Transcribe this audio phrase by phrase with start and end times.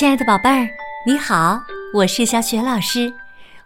[0.00, 0.66] 亲爱的宝贝儿，
[1.04, 1.60] 你好，
[1.92, 3.12] 我是小雪老师，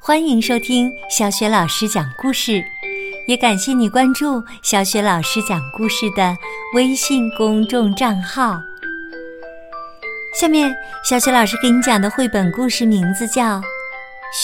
[0.01, 2.61] 欢迎收听小雪老师讲故事，
[3.29, 6.37] 也感谢你关注小雪老师讲故事的
[6.75, 8.61] 微信公众账号。
[10.35, 10.75] 下面，
[11.09, 13.61] 小雪老师给你讲的绘本故事名字叫《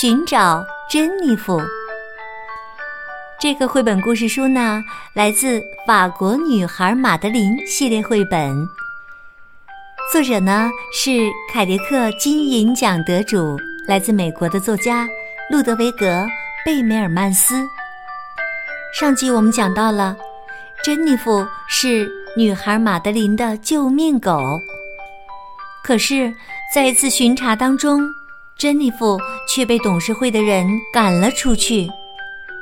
[0.01, 1.59] 寻找珍妮弗》。
[3.41, 4.81] 这个绘本故事书呢，
[5.13, 8.65] 来自法国女孩马德琳系列绘本。
[10.13, 13.57] 作者呢是凯迪克金银奖得主，
[13.87, 15.09] 来自美国的作家
[15.49, 16.07] 路德维格·
[16.67, 17.55] 贝梅尔曼斯。
[18.93, 20.17] 上集我们讲到了，
[20.83, 24.61] 珍妮弗是女孩马德琳的救命狗。
[25.85, 26.35] 可是，
[26.75, 28.03] 在一次巡查当中，
[28.59, 29.17] 珍妮弗
[29.49, 31.89] 却被董事会的人赶了出去。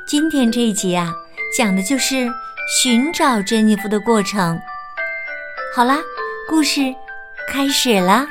[0.05, 1.11] 今天这一集啊，
[1.57, 2.29] 讲的就是
[2.79, 4.61] 寻找珍妮弗的过程。
[5.75, 5.97] 好啦，
[6.47, 6.93] 故事。
[7.51, 8.27] 开始了，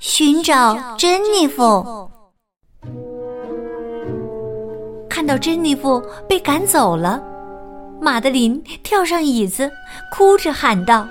[0.00, 2.10] 寻找珍妮弗。
[5.08, 7.22] 看到珍妮弗被赶走了，
[8.00, 9.70] 马德琳跳上椅子，
[10.12, 11.06] 哭着喊道：“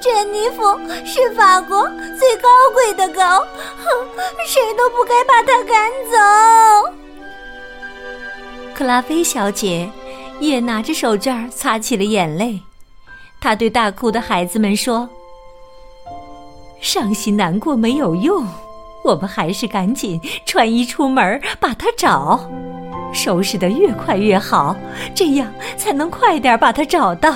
[0.00, 0.62] 珍妮弗
[1.04, 1.86] 是法国
[2.18, 4.08] 最高贵的狗，哼，
[4.46, 6.92] 谁都不该把它赶走。”
[8.74, 9.90] 克拉菲小姐
[10.40, 12.58] 也拿着手绢擦起了眼泪。
[13.42, 15.08] 他对大哭的孩子们说
[16.80, 18.46] ：“伤心难过没有用，
[19.02, 22.48] 我们还是赶紧穿衣出门把它找，
[23.12, 24.76] 收拾的越快越好，
[25.12, 27.32] 这样才能快点把它找到。”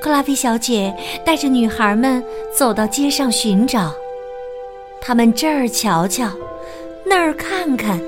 [0.00, 2.22] 克拉菲小姐带着女孩们
[2.56, 3.92] 走到街上寻找，
[5.00, 6.28] 他们这儿瞧瞧，
[7.04, 8.00] 那儿看看。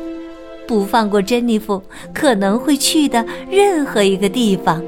[0.67, 4.83] 不放过珍妮弗可能会去的任何一个地方。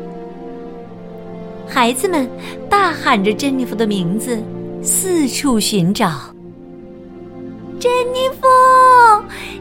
[1.66, 2.28] 孩子们
[2.68, 4.38] 大喊着珍妮弗的名字，
[4.82, 6.12] 四处寻找。
[7.78, 8.46] 珍妮弗，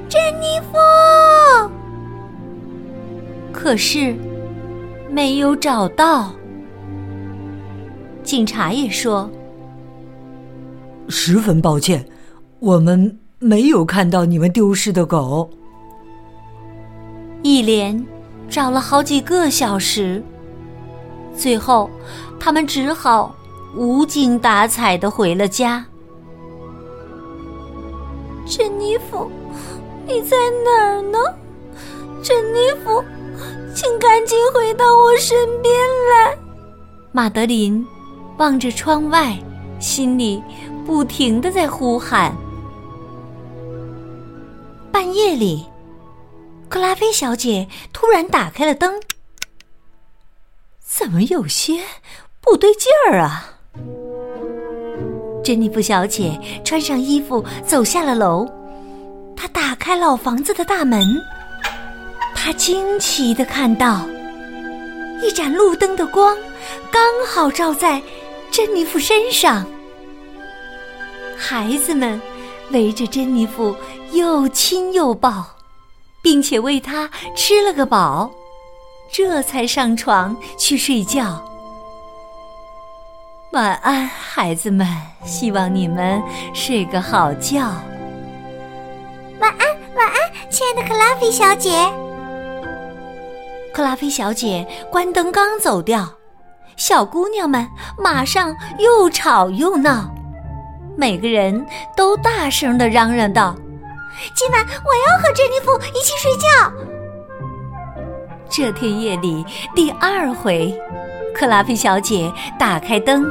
[0.08, 0.78] 珍妮弗。
[3.52, 4.16] 可是
[5.10, 6.32] 没有找到。
[8.24, 9.30] 警察也说
[11.10, 12.06] ：“十分抱歉，
[12.60, 15.50] 我们没有看到你们丢失的狗。”
[17.46, 18.04] 一连
[18.50, 20.20] 找了好几个小时，
[21.38, 21.88] 最后
[22.40, 23.36] 他们只好
[23.76, 25.86] 无精打采的回了家。
[28.48, 29.30] 珍妮弗，
[30.08, 30.36] 你在
[30.66, 31.20] 哪儿呢？
[32.24, 33.04] 珍妮弗，
[33.76, 35.72] 请赶紧回到我身边
[36.10, 36.36] 来。
[37.12, 37.86] 马德琳
[38.40, 39.38] 望着窗外，
[39.80, 40.42] 心里
[40.84, 42.36] 不停的在呼喊。
[44.92, 45.64] 半夜里。
[46.70, 49.00] 克拉菲小姐突然打开了灯，
[50.84, 51.82] 怎么有些
[52.42, 53.52] 不对劲儿啊？
[55.44, 58.48] 珍妮弗小姐穿上衣服走下了楼，
[59.38, 61.22] 她打开老房子的大门，
[62.36, 64.06] 她惊奇的看到
[65.22, 66.36] 一盏路灯的光
[66.92, 68.02] 刚好照在
[68.52, 69.66] 珍妮弗身上，
[71.38, 72.20] 孩子们
[72.72, 73.76] 围着珍妮弗
[74.12, 75.55] 又亲又抱。
[76.26, 78.32] 并且喂它吃了个饱，
[79.12, 81.40] 这才上床去睡觉。
[83.52, 84.88] 晚安，孩子们，
[85.24, 86.20] 希望你们
[86.52, 87.60] 睡个好觉。
[89.40, 90.16] 晚安，晚安，
[90.50, 91.70] 亲爱的克拉菲小姐。
[93.72, 96.12] 克拉菲小姐关灯刚走掉，
[96.76, 97.70] 小姑娘们
[98.00, 100.10] 马上又吵又闹，
[100.98, 101.64] 每个人
[101.96, 103.56] 都大声的嚷嚷道。
[104.34, 106.48] 今晚我要和珍妮弗一起睡觉。
[108.50, 110.74] 这天夜里第二回，
[111.34, 113.26] 克拉菲小姐打开灯，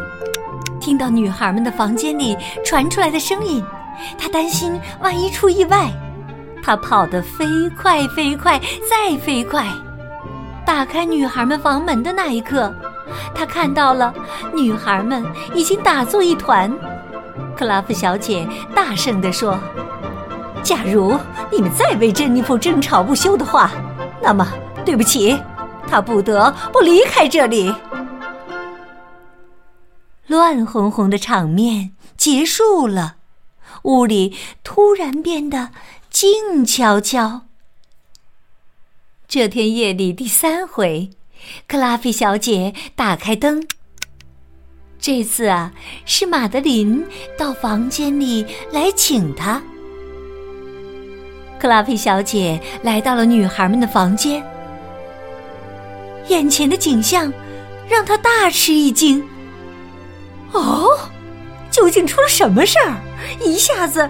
[0.81, 3.65] 听到女孩们的房间里传出来的声音，
[4.19, 5.91] 她担心万一出意外，
[6.63, 7.47] 她跑得飞
[7.81, 9.67] 快飞快再飞快。
[10.67, 12.75] 打开女孩们房门的那一刻，
[13.35, 14.13] 她看到了
[14.53, 15.25] 女孩们
[15.55, 16.71] 已经打作一团。
[17.57, 19.59] 克拉夫小姐大声地说。
[20.65, 21.17] 假如
[21.53, 23.71] 你们再为珍妮弗争吵不休的话，
[24.23, 24.51] 那么
[24.83, 25.39] 对不起，
[25.87, 27.73] 她不得不离开这里。
[30.27, 33.17] 乱哄哄的场面结束了，
[33.83, 34.35] 屋里
[34.65, 35.69] 突然变得
[36.09, 37.43] 静悄悄。
[39.29, 41.11] 这天夜里第三回，
[41.69, 43.63] 克拉菲小姐打开灯。
[44.99, 45.73] 这次啊，
[46.07, 47.05] 是马德琳
[47.37, 49.63] 到房间里来请她。
[51.59, 54.43] 克拉菲小姐来到了女孩们的房间，
[56.29, 57.33] 眼前的景象
[57.89, 59.23] 让她大吃一惊。
[60.53, 60.89] 哦，
[61.71, 62.95] 究竟出了什么事儿？
[63.43, 64.09] 一下子，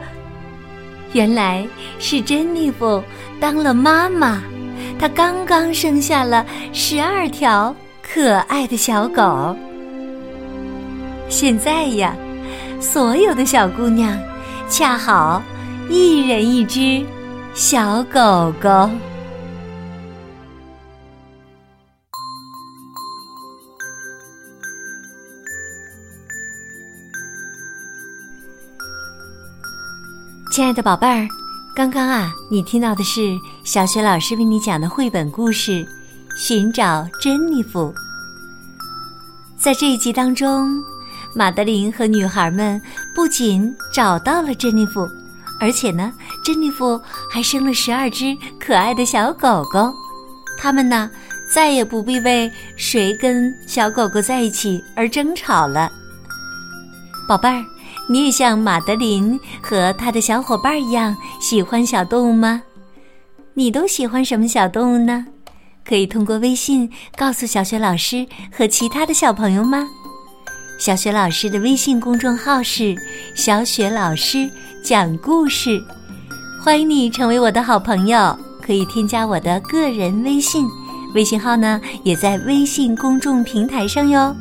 [1.13, 1.67] 原来
[1.99, 3.03] 是珍妮弗
[3.41, 4.43] 当了妈妈，
[4.99, 9.57] 她刚刚生下了十二条可爱的小狗。
[11.29, 12.15] 现在呀，
[12.81, 14.19] 所有的小姑娘
[14.69, 15.43] 恰好
[15.89, 17.05] 一人一只
[17.55, 18.91] 小狗狗。
[30.51, 31.29] 亲爱的宝贝儿，
[31.77, 35.71] 刚刚啊，你听到的是小学老师为你讲的绘本故事
[36.37, 37.95] 《寻找珍妮弗》。
[39.57, 40.83] 在这一集当中，
[41.37, 42.83] 马德琳和女孩们
[43.15, 45.09] 不仅找到了珍妮弗，
[45.65, 46.13] 而且呢，
[46.45, 47.01] 珍妮弗
[47.33, 49.91] 还生了十二只可爱的小狗狗。
[50.59, 51.11] 他们呢，
[51.51, 55.91] 再也不必为谁跟小狗狗在一起而争吵了。
[57.27, 57.65] 宝贝儿。
[58.07, 62.61] 你也像马德琳和他的小伙伴一样喜欢小动物吗？
[63.55, 65.25] 你都喜欢什么小动物呢？
[65.89, 69.89] 可以通过微信告诉小雪老师和其他的小朋友吗？
[70.77, 72.95] 小雪老师的微信公众号是
[73.35, 74.51] “小雪老师
[74.83, 75.83] 讲故事”，
[76.63, 80.67] 欢迎你成为我的好朋友，可以添加我的个人微信，
[81.15, 84.35] 微信号呢也在微信公众平台上哟。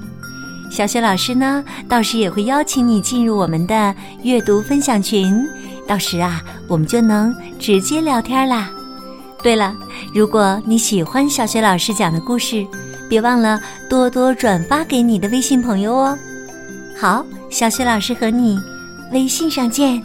[0.71, 5.47] 小雪老师呢，到时也会邀请你进入我们的阅读分享群，
[5.87, 8.71] 到时啊，我们就能直接聊天啦。
[9.43, 9.75] 对了，
[10.13, 12.65] 如果你喜欢小雪老师讲的故事，
[13.13, 16.17] 别忘了多多转发给你的微信朋友哦。
[16.97, 18.59] 好，小雪老师和你
[19.11, 20.01] 微信上见。